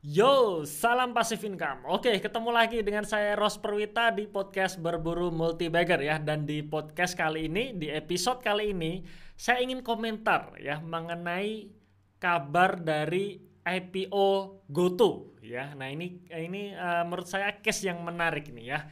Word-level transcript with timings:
Yo, 0.00 0.64
salam 0.64 1.12
pasif 1.12 1.44
income. 1.44 1.84
Oke, 1.84 2.08
ketemu 2.24 2.48
lagi 2.48 2.80
dengan 2.80 3.04
saya 3.04 3.36
Ros 3.36 3.60
Perwita 3.60 4.08
di 4.08 4.24
podcast 4.24 4.80
Berburu 4.80 5.28
Multibagger 5.28 6.00
ya. 6.00 6.16
Dan 6.16 6.48
di 6.48 6.64
podcast 6.64 7.12
kali 7.12 7.52
ini, 7.52 7.76
di 7.76 7.92
episode 7.92 8.40
kali 8.40 8.72
ini, 8.72 9.04
saya 9.36 9.60
ingin 9.60 9.84
komentar 9.84 10.56
ya 10.56 10.80
mengenai 10.80 11.68
kabar 12.16 12.80
dari 12.80 13.44
IPO 13.60 14.64
GoTo 14.72 15.36
ya. 15.44 15.76
Nah 15.76 15.92
ini 15.92 16.24
ini 16.32 16.72
uh, 16.72 17.04
menurut 17.04 17.28
saya 17.28 17.60
case 17.60 17.92
yang 17.92 18.00
menarik 18.00 18.48
nih 18.56 18.72
ya. 18.72 18.88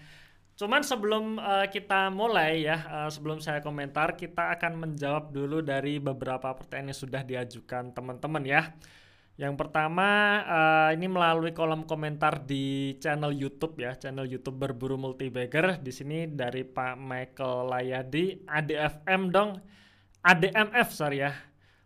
Cuman 0.60 0.84
sebelum 0.84 1.40
uh, 1.40 1.72
kita 1.72 2.12
mulai 2.12 2.68
ya, 2.68 2.84
uh, 2.84 3.08
sebelum 3.08 3.40
saya 3.40 3.64
komentar, 3.64 4.12
kita 4.12 4.52
akan 4.60 4.76
menjawab 4.76 5.32
dulu 5.32 5.64
dari 5.64 6.04
beberapa 6.04 6.52
pertanyaan 6.52 6.92
yang 6.92 7.00
sudah 7.00 7.24
diajukan 7.24 7.96
teman-teman 7.96 8.44
ya. 8.44 8.76
Yang 9.38 9.54
pertama 9.54 10.42
uh, 10.42 10.90
ini 10.90 11.06
melalui 11.06 11.54
kolom 11.54 11.86
komentar 11.86 12.42
di 12.42 12.98
channel 12.98 13.30
YouTube 13.30 13.78
ya, 13.78 13.94
channel 13.94 14.26
YouTube 14.26 14.58
berburu 14.58 14.98
multibagger. 14.98 15.78
Di 15.78 15.94
sini 15.94 16.26
dari 16.26 16.66
Pak 16.66 16.98
Michael 16.98 17.70
Layadi, 17.70 18.42
ADFM 18.50 19.30
dong, 19.30 19.62
ADMF 20.26 20.90
sorry 20.90 21.22
ya. 21.22 21.30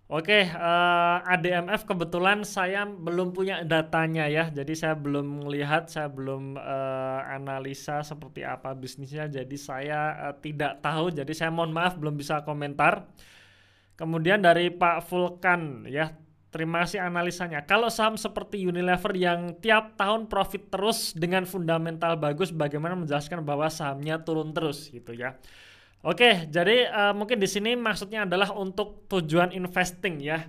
Oke, 0.09 0.45
uh, 0.45 1.20
eh, 1.25 1.33
ADMF 1.37 1.84
kebetulan 1.84 2.45
saya 2.45 2.88
belum 2.88 3.37
punya 3.37 3.64
datanya 3.69 4.28
ya, 4.28 4.48
jadi 4.48 4.73
saya 4.73 4.95
belum 4.97 5.45
melihat, 5.45 5.89
saya 5.89 6.09
belum 6.09 6.56
uh, 6.56 7.20
analisa 7.33 8.00
seperti 8.05 8.45
apa 8.45 8.77
bisnisnya, 8.77 9.28
jadi 9.28 9.56
saya 9.56 10.00
uh, 10.28 10.34
tidak 10.41 10.84
tahu, 10.84 11.12
jadi 11.16 11.33
saya 11.33 11.48
mohon 11.53 11.73
maaf 11.73 11.97
belum 11.97 12.16
bisa 12.16 12.45
komentar. 12.45 13.09
Kemudian 13.97 14.45
dari 14.45 14.69
Pak 14.69 15.05
Vulkan 15.09 15.89
ya, 15.89 16.12
Terima 16.52 16.84
kasih 16.84 17.01
analisanya. 17.01 17.65
Kalau 17.65 17.88
saham 17.88 18.20
seperti 18.20 18.61
Unilever 18.61 19.16
yang 19.16 19.56
tiap 19.56 19.97
tahun 19.97 20.29
profit 20.29 20.69
terus 20.69 21.16
dengan 21.16 21.48
fundamental 21.48 22.12
bagus, 22.20 22.53
bagaimana 22.53 22.92
menjelaskan 22.92 23.41
bahwa 23.41 23.72
sahamnya 23.72 24.20
turun 24.20 24.53
terus 24.53 24.92
gitu 24.92 25.17
ya? 25.17 25.41
Oke, 26.05 26.45
jadi 26.53 26.92
uh, 26.92 27.14
mungkin 27.17 27.41
di 27.41 27.48
sini 27.48 27.73
maksudnya 27.73 28.28
adalah 28.28 28.53
untuk 28.53 29.08
tujuan 29.08 29.56
investing 29.56 30.20
ya. 30.20 30.45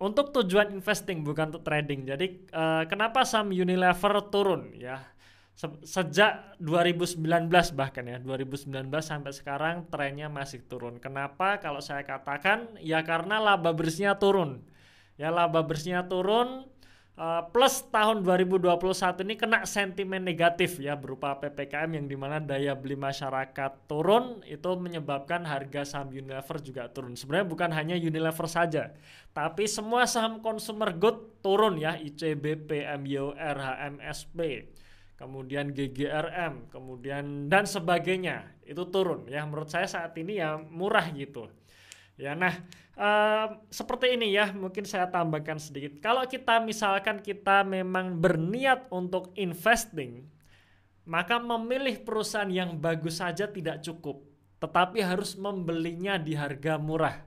Untuk 0.00 0.32
tujuan 0.32 0.72
investing 0.72 1.20
bukan 1.20 1.52
untuk 1.52 1.68
trading. 1.68 2.08
Jadi 2.08 2.48
uh, 2.56 2.88
kenapa 2.88 3.20
saham 3.28 3.52
Unilever 3.52 4.24
turun 4.32 4.72
ya? 4.72 5.04
Se 5.52 5.68
sejak 5.84 6.56
2019 6.64 7.20
bahkan 7.76 8.08
ya, 8.08 8.16
2019 8.16 8.88
sampai 9.04 9.36
sekarang 9.36 9.84
trennya 9.92 10.32
masih 10.32 10.64
turun. 10.64 10.96
Kenapa? 10.96 11.60
Kalau 11.60 11.84
saya 11.84 12.08
katakan 12.08 12.80
ya 12.80 13.04
karena 13.04 13.36
laba 13.36 13.76
bersihnya 13.76 14.16
turun 14.16 14.64
ya 15.20 15.28
laba 15.28 15.60
bersihnya 15.60 16.08
turun 16.08 16.64
uh, 17.20 17.44
plus 17.52 17.84
tahun 17.92 18.24
2021 18.24 18.72
ini 19.28 19.36
kena 19.36 19.68
sentimen 19.68 20.24
negatif 20.24 20.80
ya 20.80 20.96
berupa 20.96 21.36
PPKM 21.36 22.00
yang 22.00 22.06
di 22.08 22.16
mana 22.16 22.40
daya 22.40 22.72
beli 22.72 22.96
masyarakat 22.96 23.84
turun 23.84 24.40
itu 24.48 24.70
menyebabkan 24.80 25.44
harga 25.44 25.84
saham 25.84 26.08
Unilever 26.08 26.56
juga 26.64 26.88
turun. 26.88 27.12
Sebenarnya 27.20 27.46
bukan 27.52 27.70
hanya 27.76 28.00
Unilever 28.00 28.48
saja 28.48 28.96
tapi 29.36 29.68
semua 29.68 30.08
saham 30.08 30.40
consumer 30.40 30.96
good 30.96 31.44
turun 31.44 31.76
ya 31.76 32.00
ICBP, 32.00 32.88
MYO, 32.96 33.36
RHMSP 33.36 34.72
kemudian 35.20 35.76
GGRM, 35.76 36.72
kemudian 36.72 37.52
dan 37.52 37.68
sebagainya 37.68 38.56
itu 38.64 38.88
turun 38.88 39.28
ya. 39.28 39.44
Menurut 39.44 39.68
saya 39.68 39.84
saat 39.84 40.16
ini 40.16 40.40
ya 40.40 40.56
murah 40.56 41.12
gitu 41.12 41.59
Ya, 42.20 42.36
nah 42.36 42.52
uh, 43.00 43.56
seperti 43.72 44.12
ini 44.12 44.36
ya, 44.36 44.52
mungkin 44.52 44.84
saya 44.84 45.08
tambahkan 45.08 45.56
sedikit. 45.56 46.04
Kalau 46.04 46.28
kita 46.28 46.60
misalkan 46.60 47.24
kita 47.24 47.64
memang 47.64 48.20
berniat 48.20 48.92
untuk 48.92 49.32
investing, 49.40 50.28
maka 51.08 51.40
memilih 51.40 52.04
perusahaan 52.04 52.52
yang 52.52 52.76
bagus 52.76 53.24
saja 53.24 53.48
tidak 53.48 53.80
cukup, 53.80 54.20
tetapi 54.60 55.00
harus 55.00 55.32
membelinya 55.40 56.20
di 56.20 56.36
harga 56.36 56.76
murah. 56.76 57.24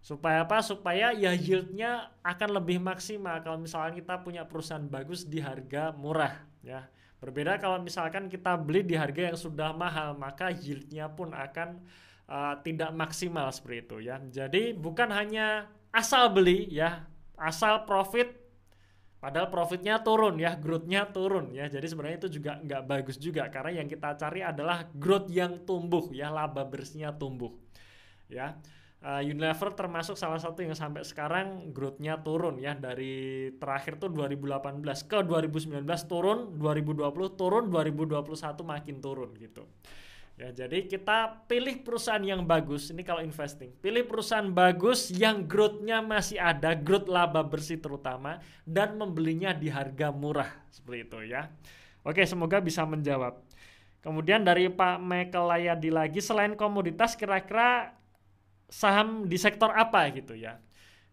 Supaya 0.00 0.46
apa? 0.46 0.62
Supaya 0.62 1.12
ya 1.12 1.34
yieldnya 1.34 2.14
akan 2.24 2.62
lebih 2.62 2.80
maksimal 2.80 3.42
kalau 3.44 3.60
misalkan 3.60 3.98
kita 3.98 4.22
punya 4.22 4.46
perusahaan 4.46 4.86
bagus 4.86 5.26
di 5.26 5.42
harga 5.42 5.90
murah, 5.92 6.38
ya. 6.62 6.86
Berbeda 7.20 7.60
kalau 7.60 7.76
misalkan 7.84 8.32
kita 8.32 8.56
beli 8.56 8.80
di 8.80 8.96
harga 8.96 9.28
yang 9.28 9.36
sudah 9.36 9.76
mahal, 9.76 10.16
maka 10.16 10.48
yieldnya 10.48 11.04
pun 11.12 11.36
akan 11.36 11.84
uh, 12.30 12.54
tidak 12.62 12.94
maksimal 12.94 13.50
seperti 13.50 13.76
itu 13.84 13.96
ya. 14.06 14.16
Jadi 14.22 14.72
bukan 14.72 15.10
hanya 15.10 15.66
asal 15.90 16.30
beli 16.30 16.70
ya, 16.70 17.04
asal 17.34 17.82
profit 17.84 18.38
padahal 19.20 19.52
profitnya 19.52 20.00
turun 20.00 20.40
ya, 20.40 20.56
growth-nya 20.56 21.10
turun 21.10 21.52
ya. 21.52 21.66
Jadi 21.66 21.86
sebenarnya 21.90 22.18
itu 22.24 22.40
juga 22.40 22.62
nggak 22.62 22.82
bagus 22.86 23.16
juga 23.20 23.50
karena 23.50 23.82
yang 23.82 23.88
kita 23.90 24.16
cari 24.16 24.40
adalah 24.40 24.86
growth 24.94 25.28
yang 25.28 25.66
tumbuh 25.66 26.08
ya, 26.14 26.30
laba 26.30 26.62
bersihnya 26.64 27.12
tumbuh. 27.12 27.52
Ya. 28.30 28.56
Uh, 29.00 29.24
Unilever 29.24 29.72
termasuk 29.72 30.12
salah 30.12 30.36
satu 30.36 30.60
yang 30.60 30.76
sampai 30.76 31.00
sekarang 31.08 31.72
growth-nya 31.72 32.20
turun 32.20 32.60
ya 32.60 32.76
dari 32.76 33.48
terakhir 33.56 33.96
tuh 33.96 34.12
2018 34.12 34.84
ke 35.08 35.24
2019 35.24 35.88
turun, 36.04 36.60
2020 36.60 37.08
turun, 37.32 37.64
2021 37.72 38.60
makin 38.60 38.96
turun 39.00 39.32
gitu. 39.40 39.64
Ya, 40.40 40.48
jadi 40.64 40.88
kita 40.88 41.44
pilih 41.44 41.84
perusahaan 41.84 42.24
yang 42.24 42.48
bagus. 42.48 42.88
Ini 42.88 43.04
kalau 43.04 43.20
investing, 43.20 43.76
pilih 43.84 44.08
perusahaan 44.08 44.48
bagus 44.48 45.12
yang 45.12 45.44
growth-nya 45.44 46.00
masih 46.00 46.40
ada, 46.40 46.72
growth 46.72 47.12
laba 47.12 47.44
bersih 47.44 47.76
terutama, 47.76 48.40
dan 48.64 48.96
membelinya 48.96 49.52
di 49.52 49.68
harga 49.68 50.08
murah 50.08 50.48
seperti 50.72 50.98
itu 51.04 51.18
ya. 51.28 51.52
Oke, 52.00 52.24
semoga 52.24 52.56
bisa 52.56 52.88
menjawab. 52.88 53.36
Kemudian 54.00 54.40
dari 54.40 54.72
Pak 54.72 54.96
Michael 55.04 55.44
Layadi 55.44 55.92
lagi, 55.92 56.24
selain 56.24 56.56
komoditas, 56.56 57.12
kira-kira 57.20 57.92
saham 58.72 59.28
di 59.28 59.36
sektor 59.36 59.68
apa 59.76 60.08
gitu 60.08 60.32
ya? 60.32 60.56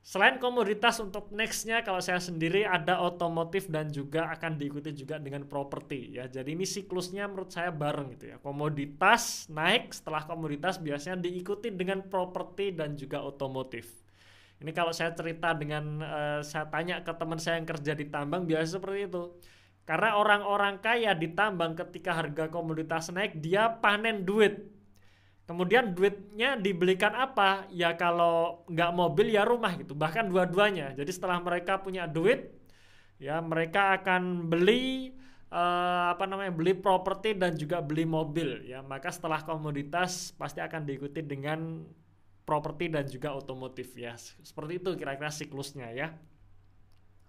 Selain 0.08 0.40
komoditas 0.40 1.04
untuk 1.04 1.28
nextnya 1.36 1.84
kalau 1.84 2.00
saya 2.00 2.24
sendiri 2.24 2.64
ada 2.64 3.04
otomotif 3.04 3.68
dan 3.68 3.92
juga 3.92 4.32
akan 4.32 4.56
diikuti 4.56 4.96
juga 4.96 5.20
dengan 5.20 5.44
properti 5.44 6.16
ya. 6.16 6.32
Jadi 6.32 6.56
ini 6.56 6.64
siklusnya 6.64 7.28
menurut 7.28 7.52
saya 7.52 7.76
bareng 7.76 8.16
gitu 8.16 8.32
ya. 8.32 8.40
Komoditas 8.40 9.52
naik 9.52 9.92
setelah 9.92 10.24
komoditas 10.24 10.80
biasanya 10.80 11.20
diikuti 11.20 11.76
dengan 11.76 12.08
properti 12.08 12.72
dan 12.72 12.96
juga 12.96 13.20
otomotif. 13.20 14.00
Ini 14.64 14.72
kalau 14.72 14.96
saya 14.96 15.12
cerita 15.12 15.52
dengan 15.52 16.00
uh, 16.00 16.40
saya 16.40 16.72
tanya 16.72 17.04
ke 17.04 17.12
teman 17.12 17.36
saya 17.44 17.60
yang 17.60 17.68
kerja 17.68 17.92
di 17.92 18.08
tambang 18.08 18.48
biasa 18.48 18.80
seperti 18.80 19.12
itu. 19.12 19.36
Karena 19.84 20.16
orang-orang 20.16 20.80
kaya 20.80 21.20
di 21.20 21.36
tambang 21.36 21.76
ketika 21.76 22.16
harga 22.16 22.48
komoditas 22.48 23.12
naik 23.12 23.44
dia 23.44 23.76
panen 23.76 24.24
duit 24.24 24.77
Kemudian 25.48 25.96
duitnya 25.96 26.60
dibelikan 26.60 27.16
apa? 27.16 27.72
Ya 27.72 27.96
kalau 27.96 28.68
nggak 28.68 28.92
mobil 28.92 29.32
ya 29.32 29.48
rumah 29.48 29.80
gitu. 29.80 29.96
Bahkan 29.96 30.28
dua-duanya. 30.28 30.92
Jadi 30.92 31.08
setelah 31.08 31.40
mereka 31.40 31.80
punya 31.80 32.04
duit, 32.04 32.52
ya 33.16 33.40
mereka 33.40 33.96
akan 33.96 34.52
beli 34.52 35.16
uh, 35.48 36.12
apa 36.12 36.28
namanya 36.28 36.52
beli 36.52 36.76
properti 36.76 37.32
dan 37.32 37.56
juga 37.56 37.80
beli 37.80 38.04
mobil. 38.04 38.68
Ya 38.68 38.84
maka 38.84 39.08
setelah 39.08 39.40
komoditas 39.48 40.36
pasti 40.36 40.60
akan 40.60 40.84
diikuti 40.84 41.24
dengan 41.24 41.88
properti 42.44 42.92
dan 42.92 43.08
juga 43.08 43.32
otomotif 43.32 43.96
ya. 43.96 44.20
Seperti 44.20 44.84
itu 44.84 45.00
kira-kira 45.00 45.32
siklusnya 45.32 45.96
ya. 45.96 46.12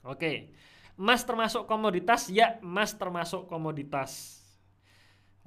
Oke. 0.03 0.51
Emas 0.99 1.23
termasuk 1.23 1.71
komoditas? 1.71 2.27
Ya, 2.27 2.59
emas 2.59 2.91
termasuk 2.91 3.47
komoditas. 3.47 4.38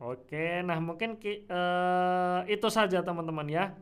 Oke, 0.02 0.66
nah 0.66 0.82
mungkin 0.82 1.14
uh, 1.46 2.42
itu 2.50 2.68
saja 2.74 3.06
teman-teman 3.06 3.46
ya. 3.46 3.78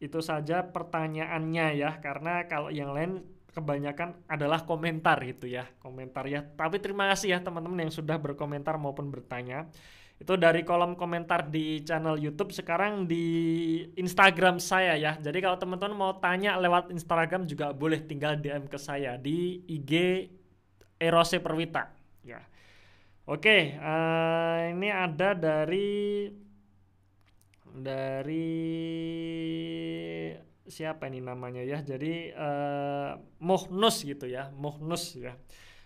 Itu 0.00 0.24
saja 0.24 0.64
pertanyaannya 0.64 1.76
ya, 1.76 2.00
karena 2.00 2.48
kalau 2.48 2.72
yang 2.72 2.96
lain 2.96 3.20
kebanyakan 3.52 4.16
adalah 4.24 4.64
komentar 4.64 5.20
gitu 5.20 5.52
ya, 5.52 5.68
komentar 5.84 6.24
ya. 6.24 6.40
Tapi 6.40 6.80
terima 6.80 7.12
kasih 7.12 7.36
ya 7.36 7.38
teman-teman 7.44 7.84
yang 7.84 7.92
sudah 7.92 8.16
berkomentar 8.16 8.80
maupun 8.80 9.12
bertanya. 9.12 9.68
Itu 10.16 10.40
dari 10.40 10.64
kolom 10.64 10.96
komentar 10.96 11.52
di 11.52 11.84
channel 11.84 12.16
YouTube, 12.16 12.56
sekarang 12.56 13.04
di 13.04 13.24
Instagram 14.00 14.64
saya 14.64 14.96
ya. 14.96 15.20
Jadi 15.20 15.44
kalau 15.44 15.60
teman-teman 15.60 15.92
mau 15.92 16.12
tanya 16.16 16.56
lewat 16.56 16.88
Instagram 16.88 17.44
juga 17.44 17.76
boleh 17.76 18.00
tinggal 18.00 18.40
DM 18.40 18.64
ke 18.64 18.80
saya 18.80 19.20
di 19.20 19.60
IG 19.68 19.92
Erose 20.96 21.36
Perwita 21.36 21.92
ya. 22.24 22.40
Oke, 23.30 23.78
uh, 23.78 24.74
ini 24.74 24.90
ada 24.90 25.38
dari 25.38 26.26
dari 27.70 28.50
siapa 30.66 31.06
ini 31.06 31.22
namanya 31.22 31.62
ya? 31.62 31.78
Jadi 31.78 32.34
uh, 32.34 33.14
Muhnus 33.38 34.02
gitu 34.02 34.26
ya, 34.26 34.50
Muhnus 34.50 35.14
ya. 35.14 35.38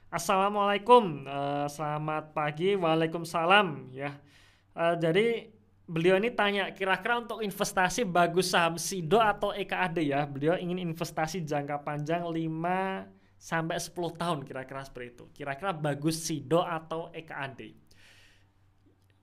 Assalamualaikum, 0.09 1.29
uh, 1.29 1.69
selamat 1.69 2.33
pagi, 2.33 2.81
waalaikumsalam 2.81 3.93
ya. 3.93 4.17
Uh, 4.73 4.97
jadi 4.97 5.53
beliau 5.85 6.17
ini 6.17 6.33
tanya 6.33 6.73
kira-kira 6.73 7.21
untuk 7.21 7.45
investasi 7.45 8.09
bagus 8.09 8.57
saham 8.57 8.81
SIDO 8.81 9.21
atau 9.21 9.53
EKAD 9.53 10.01
ya. 10.01 10.25
Beliau 10.25 10.57
ingin 10.57 10.81
investasi 10.81 11.45
jangka 11.45 11.85
panjang 11.85 12.25
5 12.25 13.14
sampai 13.45 13.77
10 13.77 13.93
tahun 14.17 14.41
kira-kira 14.49 14.81
seperti 14.81 15.09
itu. 15.13 15.25
Kira-kira 15.37 15.77
bagus 15.77 16.25
SIDO 16.25 16.65
atau 16.65 17.13
EKAD. 17.13 17.77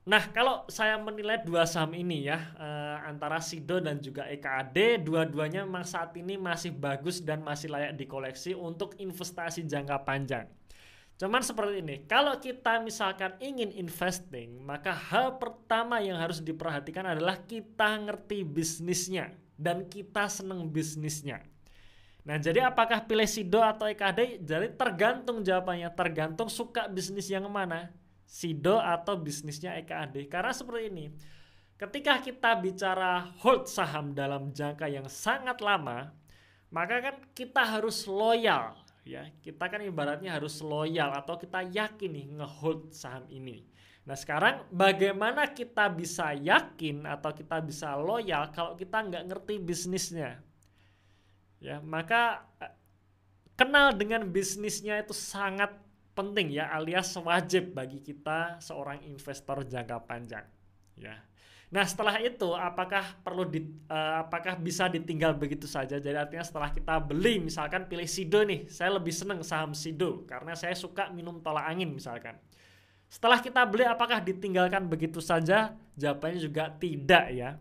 Nah, 0.02 0.34
kalau 0.34 0.66
saya 0.66 0.98
menilai 0.98 1.46
dua 1.46 1.62
saham 1.62 1.94
ini 1.94 2.26
ya, 2.26 2.38
eh, 2.58 2.96
antara 3.06 3.38
SIDO 3.38 3.82
dan 3.82 3.98
juga 4.02 4.26
EKAD, 4.30 5.02
dua-duanya 5.02 5.62
memang 5.66 5.86
saat 5.86 6.14
ini 6.18 6.38
masih 6.38 6.74
bagus 6.74 7.22
dan 7.22 7.42
masih 7.42 7.70
layak 7.70 7.98
dikoleksi 7.98 8.54
untuk 8.54 8.94
investasi 8.98 9.66
jangka 9.66 10.02
panjang. 10.06 10.46
Cuman 11.18 11.38
seperti 11.38 11.86
ini, 11.86 12.02
kalau 12.10 12.34
kita 12.42 12.82
misalkan 12.82 13.38
ingin 13.38 13.70
investing, 13.78 14.58
maka 14.58 14.90
hal 14.90 15.38
pertama 15.38 16.02
yang 16.02 16.18
harus 16.18 16.42
diperhatikan 16.42 17.06
adalah 17.06 17.38
kita 17.46 17.94
ngerti 18.02 18.42
bisnisnya 18.42 19.30
dan 19.54 19.86
kita 19.86 20.26
seneng 20.26 20.66
bisnisnya. 20.66 21.51
Nah, 22.22 22.38
jadi 22.38 22.70
apakah 22.70 23.02
pilih 23.02 23.26
SIDO 23.26 23.58
atau 23.58 23.90
EKD? 23.90 24.46
Jadi 24.46 24.78
tergantung 24.78 25.42
jawabannya, 25.42 25.90
tergantung 25.90 26.46
suka 26.46 26.86
bisnis 26.86 27.26
yang 27.26 27.50
mana 27.50 27.90
SIDO 28.22 28.78
atau 28.78 29.18
bisnisnya 29.18 29.74
EKAD. 29.82 30.30
Karena 30.30 30.54
seperti 30.54 30.88
ini, 30.88 31.04
ketika 31.74 32.22
kita 32.22 32.54
bicara 32.62 33.26
hold 33.42 33.66
saham 33.66 34.14
dalam 34.14 34.54
jangka 34.54 34.86
yang 34.86 35.10
sangat 35.10 35.58
lama, 35.58 36.14
maka 36.70 37.02
kan 37.02 37.16
kita 37.34 37.60
harus 37.60 38.06
loyal 38.06 38.78
ya. 39.02 39.26
Kita 39.42 39.66
kan 39.66 39.82
ibaratnya 39.82 40.38
harus 40.38 40.62
loyal 40.62 41.12
atau 41.12 41.34
kita 41.36 41.66
yakin 41.66 42.10
nih 42.14 42.26
ngehold 42.38 42.94
saham 42.94 43.26
ini. 43.28 43.66
Nah 44.02 44.18
sekarang 44.18 44.66
bagaimana 44.70 45.46
kita 45.50 45.86
bisa 45.92 46.34
yakin 46.34 47.06
atau 47.06 47.30
kita 47.30 47.62
bisa 47.62 47.94
loyal 47.94 48.50
kalau 48.50 48.74
kita 48.74 48.98
nggak 48.98 49.24
ngerti 49.30 49.54
bisnisnya? 49.62 50.42
Ya 51.62 51.78
maka 51.78 52.42
eh, 52.58 52.74
kenal 53.54 53.94
dengan 53.94 54.26
bisnisnya 54.26 54.98
itu 54.98 55.14
sangat 55.14 55.70
penting 56.12 56.52
ya 56.52 56.68
alias 56.74 57.14
wajib 57.16 57.72
bagi 57.72 58.02
kita 58.02 58.60
seorang 58.60 59.00
investor 59.06 59.64
jangka 59.64 60.02
panjang 60.04 60.44
ya. 60.98 61.16
Nah 61.72 61.88
setelah 61.88 62.20
itu 62.20 62.52
apakah 62.52 63.16
perlu 63.24 63.48
di, 63.48 63.64
uh, 63.88 64.28
apakah 64.28 64.60
bisa 64.60 64.92
ditinggal 64.92 65.32
begitu 65.32 65.64
saja? 65.64 65.96
Jadi 65.96 66.12
artinya 66.12 66.44
setelah 66.44 66.68
kita 66.68 67.00
beli 67.00 67.40
misalkan 67.40 67.88
pilih 67.88 68.04
Sido 68.04 68.44
nih, 68.44 68.68
saya 68.68 68.92
lebih 69.00 69.08
seneng 69.08 69.40
saham 69.40 69.72
Sido 69.72 70.28
karena 70.28 70.52
saya 70.52 70.76
suka 70.76 71.08
minum 71.08 71.40
tolak 71.40 71.64
angin 71.64 71.88
misalkan. 71.96 72.36
Setelah 73.08 73.40
kita 73.40 73.64
beli 73.64 73.88
apakah 73.88 74.20
ditinggalkan 74.20 74.84
begitu 74.84 75.24
saja? 75.24 75.72
Jawabannya 75.96 76.40
juga 76.44 76.68
tidak 76.76 77.24
ya. 77.32 77.56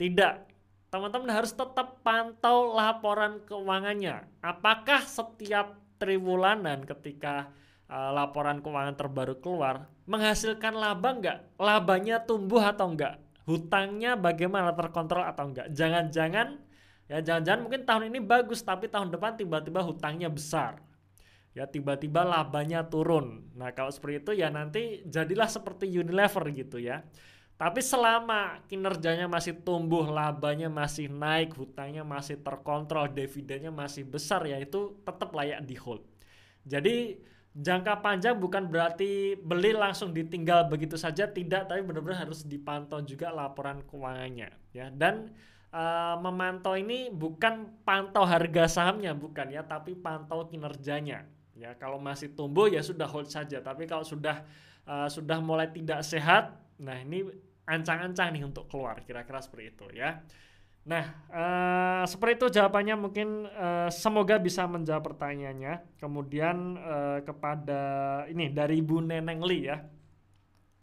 Tidak. 0.00 0.55
Teman-teman 0.96 1.28
harus 1.28 1.52
tetap 1.52 2.00
pantau 2.00 2.72
laporan 2.72 3.44
keuangannya. 3.44 4.24
Apakah 4.40 5.04
setiap 5.04 5.76
triwulanan 6.00 6.88
ketika 6.88 7.52
uh, 7.84 8.16
laporan 8.16 8.64
keuangan 8.64 8.96
terbaru 8.96 9.36
keluar 9.36 9.92
menghasilkan 10.08 10.72
laba 10.72 11.12
enggak? 11.12 11.38
Labanya 11.60 12.24
tumbuh 12.24 12.64
atau 12.64 12.88
enggak? 12.88 13.20
Hutangnya 13.44 14.16
bagaimana 14.16 14.72
terkontrol 14.72 15.28
atau 15.28 15.52
enggak? 15.52 15.68
Jangan-jangan 15.76 16.64
ya 17.12 17.20
jangan-jangan 17.20 17.60
mungkin 17.60 17.82
tahun 17.84 18.04
ini 18.08 18.18
bagus 18.24 18.64
tapi 18.64 18.88
tahun 18.88 19.12
depan 19.12 19.36
tiba-tiba 19.36 19.84
hutangnya 19.84 20.32
besar. 20.32 20.80
Ya 21.52 21.68
tiba-tiba 21.68 22.24
labanya 22.24 22.88
turun. 22.88 23.52
Nah, 23.52 23.68
kalau 23.76 23.92
seperti 23.92 24.24
itu 24.24 24.32
ya 24.40 24.48
nanti 24.48 25.04
jadilah 25.04 25.52
seperti 25.52 25.92
Unilever 25.92 26.48
gitu 26.56 26.80
ya. 26.80 27.04
Tapi 27.56 27.80
selama 27.80 28.60
kinerjanya 28.68 29.24
masih 29.24 29.56
tumbuh, 29.64 30.04
labanya 30.04 30.68
masih 30.68 31.08
naik, 31.08 31.56
hutangnya 31.56 32.04
masih 32.04 32.36
terkontrol, 32.44 33.08
dividennya 33.08 33.72
masih 33.72 34.04
besar 34.04 34.44
ya 34.44 34.60
itu 34.60 35.00
tetap 35.00 35.32
layak 35.32 35.64
di 35.64 35.72
hold. 35.72 36.04
Jadi 36.68 37.16
jangka 37.56 38.04
panjang 38.04 38.36
bukan 38.36 38.68
berarti 38.68 39.40
beli 39.40 39.72
langsung 39.72 40.12
ditinggal 40.12 40.68
begitu 40.68 41.00
saja 41.00 41.24
tidak 41.24 41.64
tapi 41.72 41.80
benar-benar 41.80 42.28
harus 42.28 42.44
dipantau 42.44 43.00
juga 43.00 43.32
laporan 43.32 43.80
keuangannya 43.88 44.52
ya. 44.76 44.92
Dan 44.92 45.32
uh, 45.72 46.20
memantau 46.20 46.76
ini 46.76 47.08
bukan 47.08 47.72
pantau 47.88 48.28
harga 48.28 48.68
sahamnya 48.68 49.16
bukan 49.16 49.48
ya 49.48 49.64
tapi 49.64 49.96
pantau 49.96 50.44
kinerjanya 50.44 51.24
ya. 51.56 51.72
Kalau 51.80 51.96
masih 51.96 52.36
tumbuh 52.36 52.68
ya 52.68 52.84
sudah 52.84 53.08
hold 53.08 53.32
saja. 53.32 53.64
Tapi 53.64 53.88
kalau 53.88 54.04
sudah 54.04 54.44
uh, 54.84 55.08
sudah 55.08 55.40
mulai 55.40 55.72
tidak 55.72 56.04
sehat 56.04 56.65
nah 56.82 56.96
ini 57.00 57.24
ancang-ancang 57.66 58.30
nih 58.36 58.44
untuk 58.46 58.70
keluar 58.70 59.02
kira-kira 59.02 59.42
seperti 59.42 59.64
itu 59.74 59.86
ya 59.96 60.22
Nah, 60.86 61.02
uh, 61.34 62.04
seperti 62.06 62.38
itu 62.38 62.62
jawabannya 62.62 62.94
mungkin 62.94 63.42
uh, 63.50 63.90
semoga 63.90 64.38
bisa 64.38 64.70
menjawab 64.70 65.02
pertanyaannya. 65.02 65.98
Kemudian 65.98 66.78
uh, 66.78 67.18
kepada 67.26 67.82
ini 68.30 68.54
dari 68.54 68.78
Bu 68.86 69.02
Neneng 69.02 69.42
Li 69.42 69.66
ya. 69.66 69.82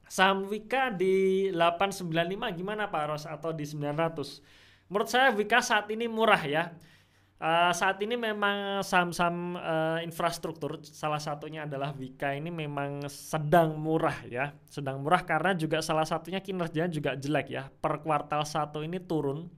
Saham 0.03 0.51
Wika 0.51 0.91
di 0.91 1.47
895 1.55 2.11
gimana 2.59 2.91
Pak 2.91 3.03
Ros 3.07 3.23
atau 3.23 3.55
di 3.55 3.63
900? 3.63 4.91
Menurut 4.91 5.07
saya 5.07 5.31
Wika 5.31 5.63
saat 5.63 5.87
ini 5.87 6.11
murah 6.11 6.43
ya. 6.43 6.75
Uh, 7.43 7.75
saat 7.75 7.99
ini 7.99 8.15
memang 8.15 8.79
saham-saham 8.87 9.59
uh, 9.59 9.99
infrastruktur 9.99 10.79
salah 10.79 11.19
satunya 11.19 11.67
adalah 11.67 11.91
Wika 11.91 12.31
ini 12.31 12.47
memang 12.47 13.03
sedang 13.11 13.75
murah 13.75 14.15
ya. 14.23 14.55
Sedang 14.71 15.03
murah 15.03 15.27
karena 15.27 15.51
juga 15.51 15.83
salah 15.83 16.07
satunya 16.07 16.39
kinerjanya 16.39 16.87
juga 16.87 17.11
jelek 17.19 17.47
ya. 17.51 17.67
Per 17.67 17.99
kuartal 17.99 18.47
satu 18.47 18.79
ini 18.79 19.03
turun 19.03 19.51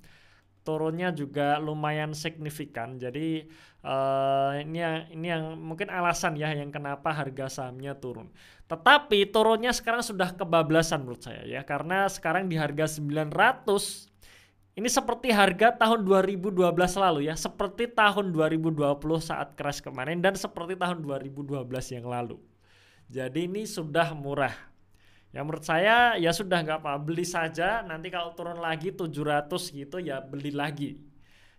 turunnya 0.66 1.14
juga 1.14 1.62
lumayan 1.62 2.18
signifikan. 2.18 2.98
Jadi 2.98 3.46
uh, 3.86 4.58
ini 4.58 4.82
yang 4.82 4.98
ini 5.14 5.28
yang 5.30 5.44
mungkin 5.54 5.94
alasan 5.94 6.42
ya 6.42 6.58
yang 6.58 6.74
kenapa 6.74 7.14
harga 7.14 7.62
sahamnya 7.62 7.94
turun. 7.94 8.34
Tetapi 8.66 9.30
turunnya 9.30 9.70
sekarang 9.70 10.02
sudah 10.02 10.34
kebablasan 10.34 11.06
menurut 11.06 11.22
saya 11.22 11.46
ya 11.46 11.62
karena 11.62 12.10
sekarang 12.10 12.50
di 12.50 12.58
harga 12.58 12.98
900 12.98 14.15
ini 14.76 14.92
seperti 14.92 15.32
harga 15.32 15.72
tahun 15.72 16.04
2012 16.04 16.52
lalu 17.00 17.32
ya, 17.32 17.36
seperti 17.40 17.88
tahun 17.88 18.36
2020 18.36 18.76
saat 19.24 19.56
crash 19.56 19.80
kemarin 19.80 20.20
dan 20.20 20.36
seperti 20.36 20.76
tahun 20.76 21.00
2012 21.00 21.64
yang 21.96 22.06
lalu. 22.06 22.38
Jadi 23.08 23.48
ini 23.48 23.64
sudah 23.64 24.12
murah 24.12 24.54
Ya 25.36 25.44
menurut 25.44 25.68
saya 25.68 26.16
ya 26.16 26.32
sudah 26.32 26.64
nggak 26.64 26.80
apa 26.80 26.96
beli 26.96 27.28
saja 27.28 27.84
nanti 27.84 28.08
kalau 28.08 28.32
turun 28.32 28.56
lagi 28.56 28.96
700 28.96 29.52
gitu 29.52 30.00
ya 30.00 30.24
beli 30.24 30.56
lagi. 30.56 30.96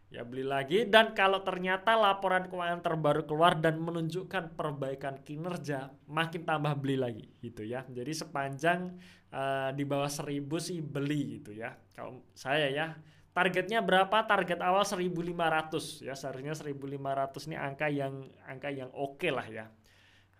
Ya 0.06 0.22
beli 0.22 0.46
lagi 0.46 0.86
dan 0.86 1.18
kalau 1.18 1.42
ternyata 1.42 1.98
laporan 1.98 2.46
keuangan 2.46 2.78
terbaru 2.78 3.26
keluar 3.26 3.58
dan 3.58 3.82
menunjukkan 3.82 4.54
perbaikan 4.54 5.18
kinerja 5.26 5.90
makin 6.06 6.46
tambah 6.46 6.78
beli 6.78 6.94
lagi 6.94 7.26
gitu 7.42 7.66
ya. 7.66 7.82
Jadi 7.90 8.14
sepanjang 8.14 8.94
uh, 9.34 9.74
di 9.74 9.82
bawah 9.82 10.06
1000 10.06 10.46
sih 10.62 10.78
beli 10.78 11.42
gitu 11.42 11.58
ya. 11.58 11.74
Kalau 11.90 12.22
saya 12.38 12.70
ya 12.70 12.94
targetnya 13.34 13.82
berapa? 13.82 14.22
Target 14.30 14.62
awal 14.62 14.86
1500 14.86 16.06
ya 16.06 16.14
seharusnya 16.14 16.54
1500 16.54 17.50
ini 17.50 17.56
angka 17.58 17.90
yang 17.90 18.22
angka 18.46 18.70
yang 18.70 18.88
oke 18.94 19.18
okay 19.18 19.34
lah 19.34 19.46
ya 19.50 19.66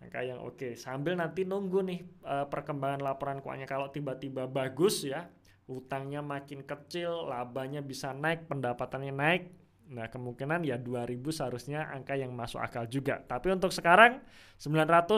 angka 0.00 0.20
yang 0.23 0.40
oke 0.40 0.56
okay. 0.56 0.73
sambil 0.76 1.16
nanti 1.16 1.42
nunggu 1.49 1.80
nih 1.82 2.00
uh, 2.25 2.46
perkembangan 2.46 3.00
laporan 3.00 3.40
keuangannya 3.40 3.68
kalau 3.68 3.88
tiba-tiba 3.88 4.44
bagus 4.44 5.02
ya 5.02 5.28
utangnya 5.66 6.23
makin 6.23 6.62
kecil 6.62 7.26
labanya 7.26 7.82
bisa 7.82 8.14
naik 8.14 8.46
pendapatannya 8.46 9.14
naik 9.14 9.42
nah 9.87 10.11
kemungkinan 10.11 10.66
ya 10.66 10.78
2000 10.78 11.23
seharusnya 11.30 11.90
angka 11.94 12.18
yang 12.18 12.35
masuk 12.35 12.58
akal 12.58 12.87
juga 12.90 13.23
tapi 13.23 13.54
untuk 13.54 13.70
sekarang 13.70 14.18
900 14.58 15.14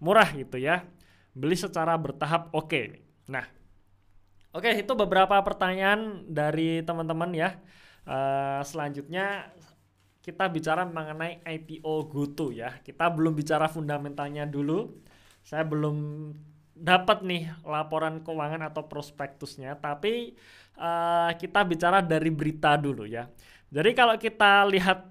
murah 0.00 0.28
gitu 0.36 0.60
ya 0.60 0.84
beli 1.32 1.56
secara 1.56 1.96
bertahap 1.96 2.52
oke 2.52 2.68
okay. 2.68 2.86
nah 3.28 3.44
oke 4.52 4.68
okay, 4.68 4.84
itu 4.84 4.92
beberapa 4.92 5.40
pertanyaan 5.40 6.28
dari 6.28 6.84
teman-teman 6.84 7.32
ya 7.32 7.56
uh, 8.04 8.60
selanjutnya 8.64 9.48
kita 10.26 10.50
bicara 10.50 10.82
mengenai 10.82 11.38
IPO 11.46 12.10
GoTo 12.10 12.50
ya. 12.50 12.82
Kita 12.82 13.06
belum 13.14 13.38
bicara 13.38 13.70
fundamentalnya 13.70 14.42
dulu. 14.42 14.98
Saya 15.46 15.62
belum 15.62 15.94
dapat 16.76 17.24
nih 17.24 17.48
laporan 17.64 18.20
keuangan 18.20 18.68
atau 18.68 18.84
prospektusnya, 18.84 19.80
tapi 19.80 20.36
uh, 20.76 21.32
kita 21.34 21.64
bicara 21.64 22.04
dari 22.04 22.28
berita 22.28 22.76
dulu 22.76 23.08
ya. 23.08 23.24
Jadi 23.72 23.90
kalau 23.96 24.14
kita 24.20 24.68
lihat 24.68 25.08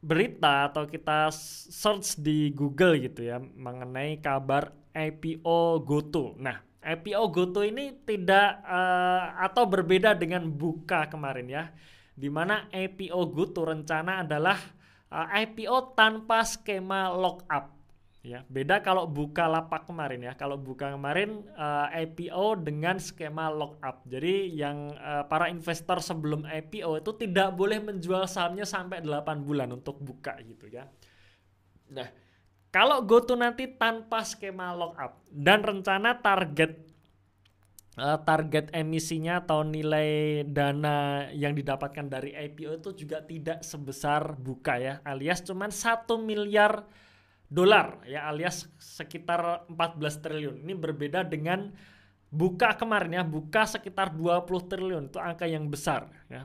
berita 0.00 0.70
atau 0.70 0.86
kita 0.86 1.34
search 1.68 2.22
di 2.22 2.54
Google 2.54 3.02
gitu 3.02 3.26
ya 3.26 3.42
mengenai 3.42 4.22
kabar 4.22 4.70
IPO 4.94 5.82
GoTo. 5.82 6.38
Nah, 6.38 6.62
IPO 6.80 7.22
GoTo 7.34 7.60
ini 7.66 7.90
tidak 8.06 8.62
uh, 8.62 9.34
atau 9.42 9.66
berbeda 9.66 10.14
dengan 10.14 10.46
buka 10.46 11.10
kemarin 11.10 11.50
ya 11.50 11.64
di 12.16 12.32
mana 12.32 12.70
IPO 12.72 13.20
GoTo 13.34 13.68
rencana 13.68 14.24
adalah 14.24 14.56
uh, 15.12 15.28
IPO 15.36 15.92
tanpa 15.92 16.46
skema 16.48 17.12
lockup 17.12 17.75
ya 18.26 18.42
beda 18.50 18.82
kalau 18.82 19.06
buka 19.06 19.46
lapak 19.46 19.86
kemarin 19.86 20.26
ya. 20.26 20.32
Kalau 20.34 20.58
buka 20.58 20.90
kemarin 20.98 21.46
uh, 21.54 21.86
IPO 21.94 22.66
dengan 22.66 22.98
skema 22.98 23.46
lockup. 23.46 24.02
Jadi 24.10 24.50
yang 24.50 24.90
uh, 24.98 25.22
para 25.30 25.46
investor 25.46 26.02
sebelum 26.02 26.42
IPO 26.42 27.06
itu 27.06 27.10
tidak 27.14 27.54
boleh 27.54 27.78
menjual 27.78 28.26
sahamnya 28.26 28.66
sampai 28.66 29.06
8 29.06 29.46
bulan 29.46 29.70
untuk 29.70 30.02
buka 30.02 30.34
gitu 30.42 30.66
ya. 30.66 30.90
Nah, 31.94 32.10
kalau 32.74 33.06
GoTo 33.06 33.38
nanti 33.38 33.70
tanpa 33.78 34.26
skema 34.26 34.74
lockup 34.74 35.22
dan 35.30 35.62
rencana 35.62 36.18
target 36.18 36.86
uh, 37.96 38.18
target 38.22 38.70
emisinya 38.72 39.42
atau 39.42 39.64
nilai 39.64 40.44
dana 40.46 41.28
yang 41.32 41.56
didapatkan 41.56 42.06
dari 42.06 42.36
IPO 42.36 42.84
itu 42.84 42.90
juga 43.06 43.24
tidak 43.24 43.64
sebesar 43.64 44.36
buka 44.36 44.76
ya 44.76 44.94
alias 45.02 45.42
cuman 45.42 45.72
satu 45.72 46.20
miliar 46.20 46.84
dolar 47.46 48.02
ya 48.04 48.26
alias 48.26 48.66
sekitar 48.78 49.66
14 49.70 50.22
triliun 50.24 50.56
ini 50.66 50.74
berbeda 50.74 51.22
dengan 51.22 51.70
buka 52.30 52.74
kemarin 52.74 53.22
ya 53.22 53.24
buka 53.24 53.64
sekitar 53.64 54.10
20 54.10 54.70
triliun 54.70 55.04
itu 55.08 55.18
angka 55.22 55.46
yang 55.46 55.70
besar 55.70 56.10
ya 56.26 56.44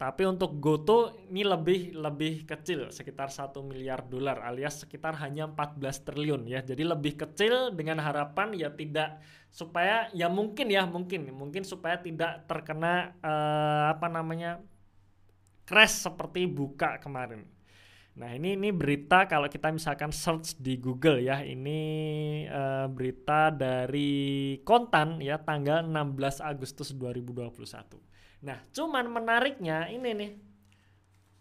tapi 0.00 0.24
untuk 0.24 0.56
Goto 0.56 1.12
ini 1.28 1.44
lebih 1.44 1.92
lebih 1.92 2.48
kecil 2.48 2.88
sekitar 2.88 3.28
satu 3.28 3.60
miliar 3.60 4.00
dolar 4.08 4.40
alias 4.40 4.88
sekitar 4.88 5.12
hanya 5.20 5.44
14 5.44 5.76
triliun 6.08 6.48
ya. 6.48 6.64
Jadi 6.64 6.88
lebih 6.88 7.20
kecil 7.20 7.76
dengan 7.76 8.00
harapan 8.00 8.56
ya 8.56 8.72
tidak 8.72 9.20
supaya 9.52 10.08
ya 10.16 10.32
mungkin 10.32 10.72
ya 10.72 10.88
mungkin 10.88 11.28
mungkin 11.36 11.68
supaya 11.68 12.00
tidak 12.00 12.48
terkena 12.48 13.12
uh, 13.20 13.92
apa 13.92 14.08
namanya 14.08 14.64
crash 15.68 16.00
seperti 16.00 16.48
buka 16.48 16.96
kemarin. 16.96 17.44
Nah 18.20 18.36
ini 18.36 18.52
ini 18.52 18.68
berita 18.68 19.24
kalau 19.24 19.48
kita 19.48 19.72
misalkan 19.72 20.12
search 20.12 20.60
di 20.60 20.76
Google 20.76 21.24
ya 21.24 21.40
ini 21.40 21.80
uh, 22.44 22.84
berita 22.92 23.48
dari 23.48 24.60
Kontan 24.60 25.24
ya 25.24 25.40
tanggal 25.40 25.88
16 25.88 26.44
Agustus 26.44 26.92
2021. 26.92 27.48
Nah, 28.40 28.56
cuman 28.72 29.04
menariknya 29.08 29.88
ini 29.88 30.12
nih 30.16 30.32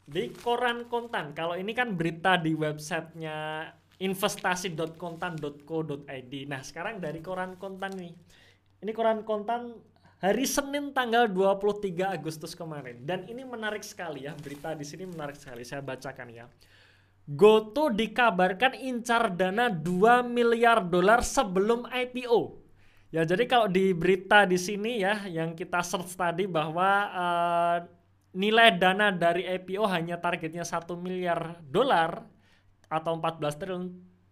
di 0.10 0.34
koran 0.34 0.88
kontan. 0.88 1.36
Kalau 1.38 1.54
ini 1.60 1.76
kan 1.76 2.00
berita 2.00 2.38
di 2.40 2.56
websitenya 2.56 3.68
investasi.kontan.co.id. 4.00 6.34
Nah, 6.48 6.64
sekarang 6.64 7.04
dari 7.04 7.20
koran 7.20 7.60
kontan 7.60 7.92
nih. 8.00 8.16
Ini 8.80 8.96
koran 8.96 9.28
kontan 9.28 9.76
hari 10.20 10.44
Senin 10.44 10.92
tanggal 10.92 11.32
23 11.32 12.16
Agustus 12.20 12.52
kemarin. 12.52 13.04
Dan 13.08 13.26
ini 13.32 13.48
menarik 13.48 13.82
sekali 13.82 14.28
ya, 14.28 14.36
berita 14.36 14.76
di 14.76 14.84
sini 14.84 15.08
menarik 15.08 15.40
sekali. 15.40 15.64
Saya 15.64 15.80
bacakan 15.80 16.28
ya. 16.30 16.46
Goto 17.30 17.94
dikabarkan 17.94 18.76
incar 18.76 19.32
dana 19.32 19.72
2 19.72 20.26
miliar 20.28 20.84
dolar 20.84 21.24
sebelum 21.24 21.88
IPO. 21.88 22.60
Ya, 23.10 23.26
jadi 23.26 23.50
kalau 23.50 23.66
di 23.66 23.90
berita 23.90 24.46
di 24.46 24.58
sini 24.58 25.02
ya 25.02 25.26
yang 25.26 25.58
kita 25.58 25.82
search 25.82 26.14
tadi 26.14 26.46
bahwa 26.46 26.90
uh, 27.10 27.78
nilai 28.38 28.78
dana 28.78 29.10
dari 29.10 29.50
IPO 29.50 29.82
hanya 29.90 30.22
targetnya 30.22 30.62
satu 30.62 30.94
miliar 30.94 31.58
dolar 31.66 32.22
atau 32.86 33.18
14 33.18 33.62
triliun 33.62 33.86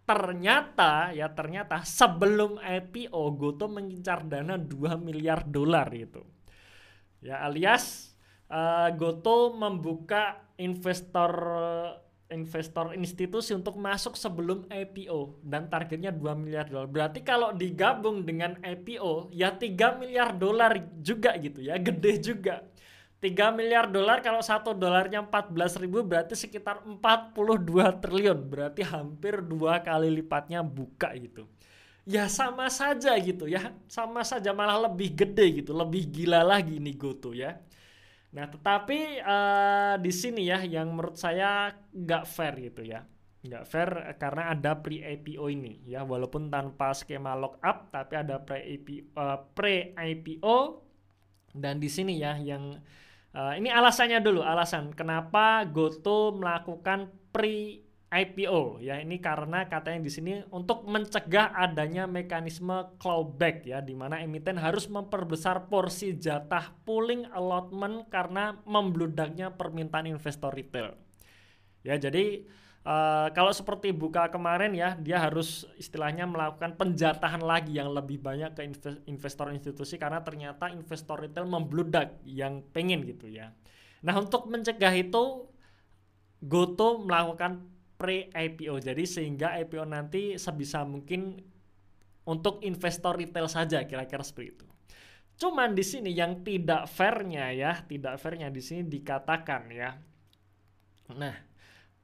ternyata 0.08 1.12
ya 1.12 1.28
ternyata 1.28 1.84
sebelum 1.84 2.56
IPO 2.56 3.22
Goto 3.36 3.68
mengincar 3.68 4.24
dana 4.24 4.56
2 4.56 4.96
miliar 4.96 5.44
dolar 5.44 5.92
itu. 5.92 6.24
Ya 7.20 7.44
alias 7.44 8.16
uh, 8.48 8.88
Goto 8.96 9.52
membuka 9.52 10.48
investor 10.56 11.28
investor 12.28 12.92
institusi 12.92 13.56
untuk 13.56 13.80
masuk 13.80 14.16
sebelum 14.16 14.68
IPO 14.68 15.44
dan 15.44 15.68
targetnya 15.68 16.12
2 16.12 16.40
miliar 16.40 16.68
dolar. 16.68 16.88
Berarti 16.88 17.20
kalau 17.24 17.56
digabung 17.56 18.24
dengan 18.24 18.56
IPO 18.60 19.32
ya 19.32 19.56
3 19.56 20.00
miliar 20.00 20.36
dolar 20.36 20.76
juga 21.00 21.36
gitu 21.40 21.64
ya, 21.64 21.76
gede 21.80 22.12
juga. 22.20 22.64
3 23.18 23.50
miliar 23.50 23.90
dolar 23.90 24.22
kalau 24.22 24.38
satu 24.38 24.70
dolarnya 24.70 25.26
14 25.26 25.82
ribu 25.82 26.06
berarti 26.06 26.38
sekitar 26.38 26.86
42 26.86 27.98
triliun. 27.98 28.38
Berarti 28.46 28.86
hampir 28.86 29.42
dua 29.42 29.82
kali 29.82 30.06
lipatnya 30.06 30.62
buka 30.62 31.10
gitu. 31.18 31.50
Ya 32.06 32.30
sama 32.30 32.70
saja 32.70 33.18
gitu 33.18 33.50
ya. 33.50 33.74
Sama 33.90 34.22
saja 34.22 34.54
malah 34.54 34.86
lebih 34.86 35.18
gede 35.18 35.62
gitu. 35.62 35.74
Lebih 35.74 36.06
gila 36.14 36.46
lagi 36.46 36.78
nih 36.78 36.94
Goto 36.94 37.34
ya. 37.34 37.58
Nah, 38.28 38.46
tetapi 38.46 39.24
uh, 39.24 39.94
di 39.98 40.12
sini 40.14 40.46
ya 40.46 40.62
yang 40.62 40.94
menurut 40.94 41.18
saya 41.18 41.74
nggak 41.90 42.24
fair 42.28 42.54
gitu 42.70 42.86
ya. 42.86 43.02
Nggak 43.42 43.64
fair 43.66 43.90
karena 44.14 44.54
ada 44.54 44.78
pre-IPO 44.78 45.44
ini 45.50 45.82
ya, 45.90 46.06
walaupun 46.06 46.52
tanpa 46.52 46.94
skema 46.94 47.34
lockup 47.34 47.90
tapi 47.90 48.14
ada 48.14 48.36
pre-IPO 48.42 49.10
uh, 49.16 49.22
eh, 49.22 49.38
pre-IPO 49.56 50.56
dan 51.56 51.80
di 51.80 51.88
sini 51.88 52.20
ya 52.20 52.36
yang 52.36 52.76
uh, 53.34 53.52
ini 53.56 53.68
alasannya 53.72 54.20
dulu, 54.20 54.40
alasan 54.44 54.92
kenapa 54.92 55.64
Goto 55.68 56.36
melakukan 56.36 57.12
pre 57.32 57.88
IPO 58.08 58.80
ya 58.80 58.96
ini 59.04 59.20
karena 59.20 59.68
katanya 59.68 60.00
di 60.00 60.08
sini 60.08 60.40
untuk 60.48 60.88
mencegah 60.88 61.52
adanya 61.52 62.08
mekanisme 62.08 62.96
clawback 62.96 63.68
ya 63.68 63.84
di 63.84 63.92
mana 63.92 64.24
emiten 64.24 64.56
harus 64.56 64.88
memperbesar 64.88 65.68
porsi 65.68 66.16
jatah 66.16 66.72
pooling 66.88 67.28
allotment 67.36 68.08
karena 68.08 68.56
membludaknya 68.64 69.52
permintaan 69.52 70.08
investor 70.08 70.56
retail. 70.56 70.96
Ya 71.84 72.00
jadi 72.00 72.48
uh, 72.88 73.28
kalau 73.36 73.52
seperti 73.52 73.92
buka 73.92 74.32
kemarin 74.32 74.72
ya 74.72 74.96
dia 74.96 75.20
harus 75.20 75.68
istilahnya 75.76 76.24
melakukan 76.24 76.72
penjatahan 76.80 77.44
lagi 77.44 77.76
yang 77.76 77.92
lebih 77.92 78.16
banyak 78.16 78.56
ke 78.56 78.64
investor 79.04 79.52
institusi 79.52 80.00
karena 80.00 80.24
ternyata 80.24 80.72
investor 80.72 81.20
retail 81.20 81.44
membludak 81.44 82.16
yang 82.24 82.64
pengen 82.72 83.04
gitu 83.04 83.28
ya. 83.28 83.52
Nah 84.00 84.16
untuk 84.16 84.48
mencegah 84.48 84.96
itu 84.96 85.44
Goto 86.38 87.02
melakukan 87.02 87.66
pre-IPO. 87.98 88.78
Jadi 88.78 89.04
sehingga 89.10 89.58
IPO 89.58 89.90
nanti 89.90 90.38
sebisa 90.38 90.86
mungkin 90.86 91.34
untuk 92.30 92.62
investor 92.62 93.18
retail 93.18 93.50
saja 93.50 93.82
kira-kira 93.82 94.22
seperti 94.22 94.54
itu. 94.54 94.66
Cuman 95.38 95.74
di 95.74 95.82
sini 95.82 96.14
yang 96.14 96.46
tidak 96.46 96.86
fairnya 96.86 97.50
ya, 97.50 97.82
tidak 97.86 98.22
fairnya 98.22 98.54
di 98.54 98.62
sini 98.62 98.86
dikatakan 98.86 99.62
ya. 99.70 99.98
Nah, 101.14 101.47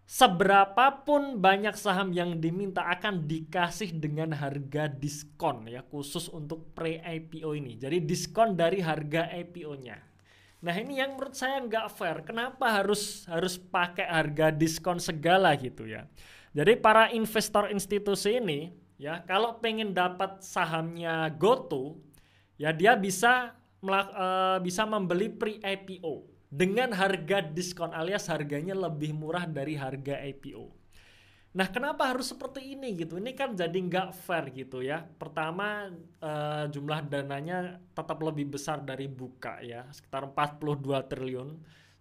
seberapapun 0.05 1.41
banyak 1.41 1.73
saham 1.81 2.13
yang 2.13 2.37
diminta 2.37 2.85
akan 2.85 3.25
dikasih 3.25 3.97
dengan 3.97 4.37
harga 4.37 4.85
diskon 4.89 5.65
ya 5.65 5.81
khusus 5.81 6.29
untuk 6.29 6.77
pre-IPO 6.77 7.51
ini. 7.57 7.81
Jadi 7.81 8.05
diskon 8.05 8.53
dari 8.53 8.85
harga 8.85 9.33
IPO-nya. 9.33 9.97
Nah 10.65 10.75
ini 10.77 11.01
yang 11.01 11.17
menurut 11.17 11.37
saya 11.37 11.61
nggak 11.61 11.89
fair. 11.93 12.25
Kenapa 12.25 12.81
harus 12.81 13.25
harus 13.29 13.57
pakai 13.57 14.09
harga 14.09 14.53
diskon 14.53 15.01
segala 15.01 15.53
gitu 15.57 15.89
ya? 15.89 16.09
Jadi 16.53 16.79
para 16.81 17.11
investor 17.13 17.73
institusi 17.73 18.41
ini 18.41 18.73
ya 19.01 19.25
kalau 19.25 19.59
pengen 19.61 19.93
dapat 19.93 20.41
sahamnya 20.45 21.33
GoTo 21.35 21.99
ya 22.61 22.71
dia 22.71 22.95
bisa 22.95 23.57
melak, 23.85 24.09
uh, 24.15 24.57
bisa 24.61 24.89
membeli 24.89 25.29
pre 25.33 25.61
IPO 25.61 26.34
dengan 26.55 26.95
harga 26.95 27.43
diskon 27.43 27.91
alias 27.91 28.31
harganya 28.31 28.79
lebih 28.79 29.11
murah 29.11 29.43
dari 29.43 29.75
harga 29.75 30.23
IPO. 30.23 30.71
Nah, 31.55 31.71
kenapa 31.71 32.11
harus 32.11 32.31
seperti 32.31 32.75
ini 32.75 32.99
gitu? 32.99 33.19
Ini 33.19 33.31
kan 33.35 33.55
jadi 33.55 33.75
nggak 33.75 34.11
fair 34.27 34.51
gitu 34.55 34.83
ya. 34.83 35.07
Pertama, 35.07 35.91
uh, 36.19 36.67
jumlah 36.67 37.07
dananya 37.07 37.79
tetap 37.95 38.19
lebih 38.23 38.55
besar 38.55 38.83
dari 38.83 39.07
buka 39.07 39.63
ya, 39.63 39.87
sekitar 39.91 40.31
42 40.31 41.11
triliun. 41.11 41.51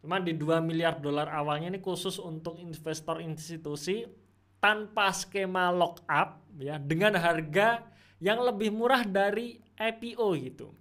Cuman 0.02 0.22
di 0.26 0.34
2 0.34 0.58
miliar 0.62 0.98
dolar 0.98 1.30
awalnya 1.30 1.70
ini 1.74 1.82
khusus 1.82 2.18
untuk 2.18 2.58
investor 2.58 3.22
institusi 3.22 4.10
tanpa 4.58 5.14
skema 5.14 5.70
lock 5.70 6.02
up 6.10 6.42
ya, 6.58 6.82
dengan 6.82 7.14
harga 7.18 7.86
yang 8.18 8.42
lebih 8.42 8.74
murah 8.74 9.06
dari 9.06 9.62
IPO 9.78 10.28
gitu. 10.42 10.74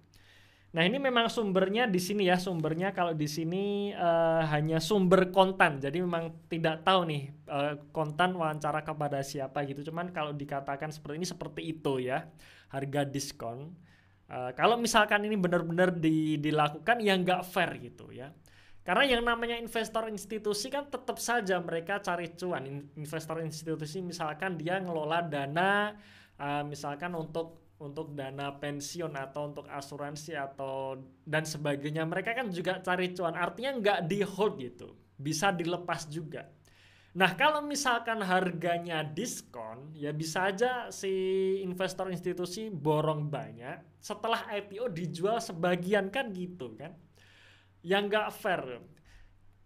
Nah 0.73 0.81
ini 0.89 0.97
memang 0.97 1.29
sumbernya 1.29 1.85
di 1.85 2.01
sini 2.01 2.25
ya. 2.25 2.41
Sumbernya 2.41 2.89
kalau 2.97 3.13
di 3.13 3.29
sini 3.29 3.93
uh, 3.93 4.41
hanya 4.49 4.81
sumber 4.81 5.29
kontan 5.29 5.77
jadi 5.77 6.01
memang 6.01 6.49
tidak 6.49 6.81
tahu 6.81 7.05
nih 7.05 7.29
uh, 7.45 7.77
kontan 7.93 8.33
wawancara 8.33 8.81
kepada 8.81 9.21
siapa 9.21 9.61
gitu. 9.69 9.85
Cuman 9.93 10.09
kalau 10.09 10.33
dikatakan 10.33 10.89
seperti 10.89 11.15
ini 11.21 11.27
seperti 11.29 11.61
itu 11.77 12.01
ya 12.01 12.25
harga 12.73 13.05
diskon. 13.05 13.69
Uh, 14.25 14.49
kalau 14.57 14.81
misalkan 14.81 15.21
ini 15.29 15.37
benar-benar 15.37 15.93
di, 15.93 16.41
dilakukan 16.41 16.97
ya 17.05 17.13
nggak 17.21 17.45
fair 17.45 17.77
gitu 17.77 18.09
ya. 18.09 18.33
Karena 18.81 19.05
yang 19.07 19.23
namanya 19.23 19.55
investor 19.61 20.09
institusi 20.09 20.73
kan 20.73 20.89
tetap 20.89 21.21
saja 21.21 21.61
mereka 21.61 22.01
cari 22.01 22.33
cuan. 22.33 22.65
Investor 22.97 23.45
institusi 23.45 24.01
misalkan 24.01 24.57
dia 24.57 24.81
ngelola 24.81 25.21
dana 25.21 25.93
uh, 26.41 26.65
misalkan 26.65 27.13
untuk 27.13 27.62
untuk 27.83 28.15
dana 28.15 28.55
pensiun 28.55 29.11
atau 29.11 29.51
untuk 29.51 29.67
asuransi 29.67 30.39
atau 30.39 30.95
dan 31.27 31.43
sebagainya. 31.43 32.07
Mereka 32.07 32.31
kan 32.31 32.47
juga 32.47 32.79
cari 32.79 33.11
cuan. 33.11 33.35
Artinya 33.35 33.75
nggak 33.75 33.99
di 34.07 34.23
hold 34.23 34.55
gitu. 34.63 34.95
Bisa 35.19 35.51
dilepas 35.51 36.07
juga. 36.07 36.47
Nah 37.13 37.37
kalau 37.37 37.61
misalkan 37.61 38.25
harganya 38.25 39.05
diskon 39.05 39.93
ya 39.93 40.09
bisa 40.09 40.49
aja 40.49 40.89
si 40.89 41.11
investor 41.61 42.09
institusi 42.09 42.71
borong 42.73 43.29
banyak. 43.29 44.01
Setelah 44.01 44.49
IPO 44.49 44.89
dijual 44.89 45.37
sebagian 45.37 46.09
kan 46.09 46.31
gitu 46.31 46.73
kan. 46.73 46.95
Yang 47.83 48.03
nggak 48.09 48.27
fair. 48.33 48.63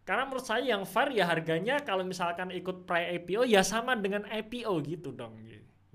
Karena 0.04 0.24
menurut 0.28 0.44
saya 0.44 0.64
yang 0.64 0.84
fair 0.84 1.12
ya 1.16 1.28
harganya 1.28 1.84
kalau 1.86 2.04
misalkan 2.04 2.52
ikut 2.52 2.84
pre 2.84 3.16
IPO 3.22 3.48
ya 3.48 3.64
sama 3.64 3.96
dengan 3.96 4.28
IPO 4.28 4.74
gitu 4.84 5.16
dong. 5.16 5.40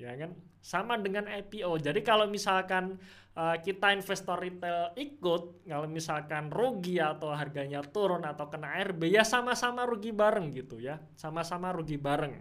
Ya 0.01 0.17
kan 0.17 0.33
sama 0.63 0.95
dengan 0.97 1.27
IPO 1.27 1.83
jadi 1.83 2.01
kalau 2.07 2.31
misalkan 2.31 2.97
uh, 3.37 3.57
kita 3.61 3.93
investor 3.97 4.37
retail 4.41 4.93
ikut 4.97 5.65
kalau 5.65 5.89
misalkan 5.89 6.53
rugi 6.53 7.01
atau 7.01 7.33
harganya 7.33 7.81
turun 7.85 8.25
atau 8.25 8.49
kena 8.49 8.77
RB 8.93 9.13
ya 9.13 9.25
sama-sama 9.25 9.89
rugi 9.89 10.13
bareng 10.13 10.53
gitu 10.53 10.81
ya. 10.81 11.01
Sama-sama 11.17 11.73
rugi 11.73 11.97
bareng. 11.97 12.35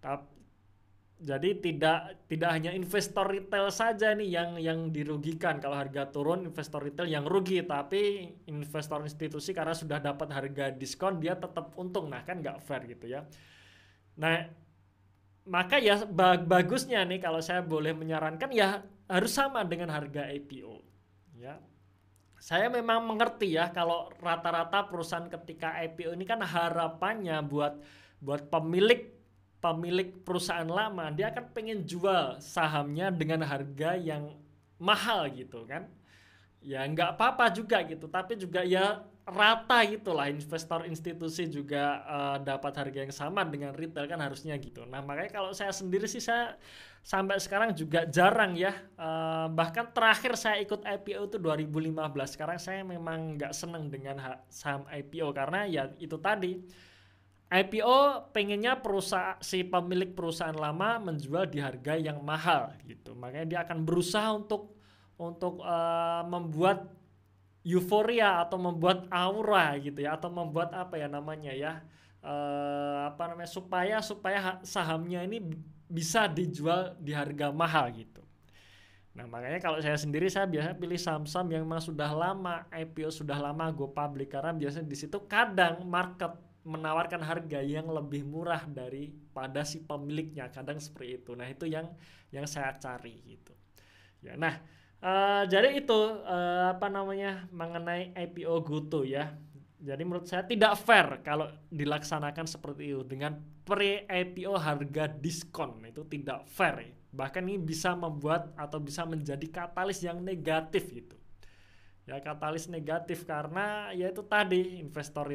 Tapi 0.00 0.40
jadi 1.20 1.52
tidak 1.60 2.24
tidak 2.32 2.48
hanya 2.48 2.72
investor 2.72 3.28
retail 3.28 3.68
saja 3.68 4.16
nih 4.16 4.40
yang 4.40 4.50
yang 4.56 4.78
dirugikan 4.88 5.60
kalau 5.60 5.76
harga 5.76 6.08
turun 6.08 6.48
investor 6.48 6.80
retail 6.80 7.04
yang 7.04 7.28
rugi. 7.28 7.60
Tapi 7.60 8.32
investor 8.48 9.04
institusi 9.04 9.52
karena 9.52 9.76
sudah 9.76 10.00
dapat 10.00 10.32
harga 10.32 10.72
diskon 10.72 11.20
dia 11.20 11.36
tetap 11.36 11.76
untung. 11.76 12.08
Nah 12.08 12.24
kan 12.24 12.40
nggak 12.40 12.64
fair 12.64 12.88
gitu 12.88 13.04
ya. 13.04 13.28
Nah 14.16 14.48
maka 15.48 15.80
ya 15.80 16.04
bagusnya 16.44 17.04
nih 17.08 17.20
kalau 17.22 17.40
saya 17.40 17.64
boleh 17.64 17.96
menyarankan 17.96 18.50
ya 18.52 18.84
harus 19.08 19.32
sama 19.32 19.64
dengan 19.64 19.90
harga 19.90 20.28
IPO 20.28 20.84
ya. 21.40 21.56
Saya 22.40 22.72
memang 22.72 23.04
mengerti 23.04 23.52
ya 23.52 23.68
kalau 23.68 24.08
rata-rata 24.16 24.88
perusahaan 24.88 25.28
ketika 25.28 25.76
IPO 25.84 26.16
ini 26.16 26.24
kan 26.24 26.40
harapannya 26.40 27.36
buat 27.44 27.76
buat 28.20 28.48
pemilik 28.48 29.12
pemilik 29.60 30.24
perusahaan 30.24 30.68
lama 30.68 31.12
dia 31.12 31.28
akan 31.28 31.52
pengen 31.52 31.84
jual 31.84 32.40
sahamnya 32.40 33.12
dengan 33.12 33.44
harga 33.44 33.96
yang 33.96 34.36
mahal 34.80 35.28
gitu 35.32 35.68
kan. 35.68 35.88
Ya 36.64 36.84
nggak 36.84 37.16
apa-apa 37.16 37.52
juga 37.52 37.80
gitu 37.84 38.08
tapi 38.08 38.36
juga 38.36 38.64
ya 38.64 39.04
rata 39.28 39.84
gitulah 39.86 40.26
investor 40.26 40.88
institusi 40.88 41.46
juga 41.46 42.02
uh, 42.08 42.36
dapat 42.40 42.72
harga 42.72 42.98
yang 43.04 43.14
sama 43.14 43.46
dengan 43.46 43.76
retail 43.76 44.08
kan 44.08 44.18
harusnya 44.18 44.56
gitu. 44.56 44.82
Nah 44.88 45.04
makanya 45.04 45.30
kalau 45.30 45.50
saya 45.54 45.70
sendiri 45.70 46.08
sih 46.10 46.18
saya 46.18 46.56
sampai 47.00 47.40
sekarang 47.40 47.72
juga 47.72 48.04
jarang 48.08 48.52
ya 48.56 48.76
uh, 49.00 49.48
bahkan 49.52 49.88
terakhir 49.92 50.36
saya 50.36 50.60
ikut 50.60 50.84
IPO 50.84 51.32
itu 51.32 51.38
2015 51.40 51.96
sekarang 52.36 52.58
saya 52.60 52.84
memang 52.84 53.40
nggak 53.40 53.52
seneng 53.56 53.88
dengan 53.88 54.20
saham 54.52 54.84
IPO 54.88 55.32
karena 55.32 55.64
ya 55.64 55.82
itu 55.96 56.16
tadi 56.20 56.60
IPO 57.50 58.30
pengennya 58.30 58.78
perusahaan 58.78 59.34
si 59.42 59.66
pemilik 59.66 60.14
perusahaan 60.14 60.54
lama 60.54 61.02
menjual 61.10 61.50
di 61.50 61.58
harga 61.58 61.98
yang 61.98 62.22
mahal 62.22 62.70
gitu. 62.86 63.10
Makanya 63.18 63.46
dia 63.46 63.60
akan 63.66 63.82
berusaha 63.82 64.30
untuk 64.30 64.78
untuk 65.18 65.58
uh, 65.66 66.22
membuat 66.30 66.99
euforia 67.64 68.40
atau 68.40 68.56
membuat 68.56 69.04
aura 69.12 69.76
gitu 69.76 70.00
ya 70.04 70.16
atau 70.16 70.32
membuat 70.32 70.72
apa 70.72 70.96
ya 70.96 71.08
namanya 71.12 71.52
ya 71.52 71.84
uh, 72.24 73.12
apa 73.12 73.22
namanya 73.32 73.50
supaya 73.50 74.00
supaya 74.00 74.60
sahamnya 74.64 75.24
ini 75.24 75.44
bisa 75.90 76.30
dijual 76.30 76.94
di 76.96 77.12
harga 77.12 77.50
mahal 77.50 77.90
gitu. 77.92 78.22
Nah 79.10 79.26
makanya 79.26 79.58
kalau 79.58 79.82
saya 79.82 79.98
sendiri 79.98 80.30
saya 80.30 80.46
biasa 80.46 80.78
pilih 80.78 80.96
saham-saham 80.96 81.50
yang 81.50 81.66
memang 81.66 81.82
sudah 81.82 82.08
lama 82.14 82.64
IPO 82.70 83.10
sudah 83.10 83.36
lama 83.36 83.68
go 83.74 83.90
public 83.90 84.30
karena 84.32 84.54
biasanya 84.54 84.86
di 84.86 84.96
situ 84.96 85.18
kadang 85.26 85.82
market 85.84 86.30
menawarkan 86.64 87.24
harga 87.24 87.60
yang 87.64 87.88
lebih 87.88 88.22
murah 88.22 88.68
daripada 88.68 89.64
si 89.64 89.80
pemiliknya 89.80 90.52
kadang 90.52 90.76
seperti 90.76 91.24
itu 91.24 91.32
nah 91.32 91.48
itu 91.48 91.64
yang 91.64 91.88
yang 92.28 92.44
saya 92.44 92.76
cari 92.76 93.16
gitu 93.24 93.56
ya 94.20 94.36
nah 94.36 94.60
uh, 95.00 95.42
jadi 95.48 95.76
itu 95.76 96.00
uh, 96.24 96.76
apa 96.76 96.86
namanya 96.88 97.48
mengenai 97.50 98.12
IPO 98.14 98.54
GoTo 98.64 99.02
ya. 99.04 99.32
Jadi 99.80 100.04
menurut 100.04 100.28
saya 100.28 100.44
tidak 100.44 100.76
fair 100.76 101.24
kalau 101.24 101.48
dilaksanakan 101.72 102.44
seperti 102.44 102.92
itu 102.92 103.00
dengan 103.00 103.40
pre 103.64 104.04
IPO 104.04 104.52
harga 104.60 105.08
diskon. 105.08 105.80
Itu 105.88 106.04
tidak 106.04 106.44
fair. 106.52 106.92
Bahkan 107.10 107.42
ini 107.48 107.56
bisa 107.56 107.96
membuat 107.96 108.52
atau 108.60 108.76
bisa 108.76 109.08
menjadi 109.08 109.48
katalis 109.48 110.04
yang 110.04 110.20
negatif 110.20 110.92
gitu. 110.92 111.16
Ya 112.04 112.20
katalis 112.20 112.68
negatif 112.68 113.24
karena 113.24 113.94
ya 113.96 114.12
itu 114.12 114.20
tadi 114.26 114.82
investor 114.82 115.32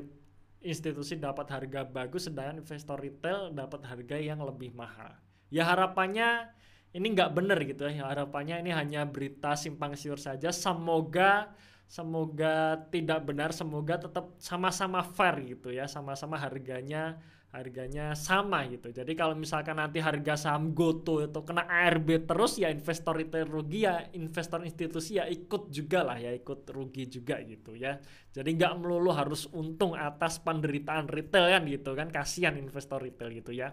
institusi 0.66 1.16
dapat 1.16 1.46
harga 1.48 1.86
bagus 1.86 2.26
sedangkan 2.26 2.62
investor 2.66 2.98
retail 2.98 3.54
dapat 3.54 3.86
harga 3.86 4.18
yang 4.18 4.42
lebih 4.42 4.74
mahal. 4.74 5.14
Ya 5.54 5.66
harapannya 5.66 6.50
ini 6.96 7.08
nggak 7.12 7.32
benar 7.36 7.60
gitu 7.68 7.92
ya. 7.92 8.08
Harapannya 8.08 8.64
ini 8.64 8.72
hanya 8.72 9.04
berita 9.04 9.60
simpang 9.60 9.94
siur 10.00 10.18
saja. 10.18 10.50
Semoga 10.56 11.52
semoga 11.86 12.82
tidak 12.90 13.30
benar, 13.30 13.54
semoga 13.54 14.02
tetap 14.02 14.34
sama-sama 14.42 15.06
fair 15.06 15.38
gitu 15.46 15.70
ya, 15.70 15.86
sama-sama 15.86 16.34
harganya 16.42 17.22
harganya 17.56 18.12
sama 18.20 18.68
gitu. 18.68 18.92
Jadi 18.92 19.16
kalau 19.16 19.32
misalkan 19.32 19.80
nanti 19.80 20.04
harga 20.04 20.36
saham 20.36 20.76
GoTo 20.76 21.24
itu 21.24 21.40
kena 21.48 21.64
ARB 21.64 22.28
terus 22.28 22.60
ya 22.60 22.68
investor 22.68 23.16
retail 23.16 23.48
rugi 23.48 23.88
ya 23.88 24.12
investor 24.12 24.60
institusi 24.68 25.16
ya 25.16 25.26
ikut 25.32 25.72
juga 25.72 26.04
lah 26.04 26.20
ya 26.20 26.36
ikut 26.36 26.68
rugi 26.68 27.08
juga 27.08 27.40
gitu 27.48 27.80
ya. 27.80 27.96
Jadi 28.36 28.50
nggak 28.60 28.74
melulu 28.76 29.16
harus 29.16 29.48
untung 29.56 29.96
atas 29.96 30.44
penderitaan 30.44 31.08
retail 31.08 31.48
kan 31.48 31.64
gitu 31.64 31.96
kan 31.96 32.12
kasihan 32.12 32.60
investor 32.60 33.00
retail 33.00 33.32
gitu 33.32 33.56
ya. 33.56 33.72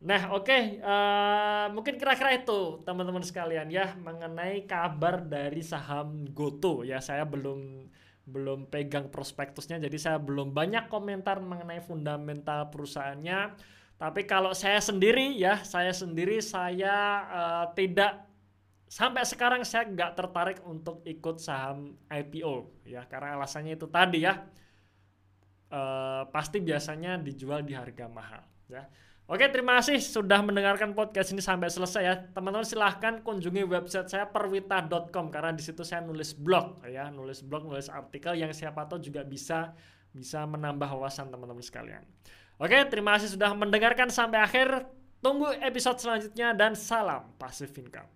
Nah 0.00 0.32
oke 0.32 0.48
okay, 0.48 0.62
uh, 0.80 0.88
eh, 0.88 1.66
mungkin 1.76 2.00
kira-kira 2.00 2.32
itu 2.32 2.80
teman-teman 2.88 3.20
sekalian 3.20 3.68
ya 3.68 3.92
mengenai 4.00 4.64
kabar 4.64 5.20
dari 5.20 5.60
saham 5.60 6.24
GoTo 6.32 6.88
ya. 6.88 7.04
Saya 7.04 7.28
belum 7.28 7.84
belum 8.24 8.72
pegang 8.72 9.12
prospektusnya 9.12 9.76
jadi 9.76 9.98
saya 10.00 10.18
belum 10.22 10.56
banyak 10.56 10.88
komentar 10.88 11.44
mengenai 11.44 11.84
fundamental 11.84 12.72
perusahaannya. 12.72 13.60
Tapi 14.00 14.24
kalau 14.24 14.56
saya 14.56 14.80
sendiri 14.80 15.36
ya 15.36 15.60
saya 15.68 15.92
sendiri 15.92 16.40
saya 16.40 16.96
uh, 17.28 17.66
tidak 17.76 18.24
sampai 18.88 19.28
sekarang 19.28 19.68
saya 19.68 19.84
nggak 19.84 20.16
tertarik 20.16 20.58
untuk 20.64 21.04
ikut 21.04 21.44
saham 21.44 21.92
IPO 22.08 22.88
ya. 22.88 23.04
Karena 23.04 23.36
alasannya 23.36 23.76
itu 23.76 23.84
tadi 23.84 24.24
ya. 24.24 24.48
Uh, 25.70 26.24
pasti 26.32 26.58
biasanya 26.58 27.20
dijual 27.20 27.62
di 27.62 27.78
harga 27.78 28.10
mahal 28.10 28.42
ya 28.66 28.90
Oke, 29.30 29.46
terima 29.46 29.78
kasih 29.78 30.02
sudah 30.02 30.42
mendengarkan 30.42 30.90
podcast 30.90 31.30
ini 31.30 31.38
sampai 31.38 31.70
selesai 31.70 32.02
ya. 32.02 32.18
Teman-teman 32.34 32.66
silahkan 32.66 33.22
kunjungi 33.22 33.62
website 33.62 34.10
saya 34.10 34.26
perwita.com 34.26 35.30
karena 35.30 35.54
di 35.54 35.62
situ 35.62 35.86
saya 35.86 36.02
nulis 36.02 36.34
blog 36.34 36.82
ya, 36.90 37.14
nulis 37.14 37.46
blog, 37.46 37.62
nulis 37.62 37.86
artikel 37.86 38.34
yang 38.34 38.50
siapa 38.50 38.90
tahu 38.90 38.98
juga 38.98 39.22
bisa 39.22 39.70
bisa 40.10 40.42
menambah 40.42 40.90
wawasan 40.98 41.30
teman-teman 41.30 41.62
sekalian. 41.62 42.02
Oke, 42.58 42.74
terima 42.90 43.14
kasih 43.14 43.38
sudah 43.38 43.54
mendengarkan 43.54 44.10
sampai 44.10 44.42
akhir. 44.42 44.90
Tunggu 45.22 45.54
episode 45.62 46.02
selanjutnya 46.02 46.50
dan 46.50 46.74
salam 46.74 47.30
passive 47.38 47.70
income. 47.78 48.10